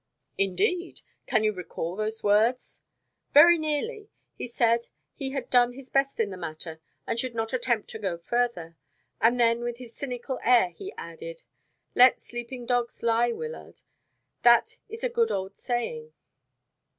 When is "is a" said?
14.89-15.07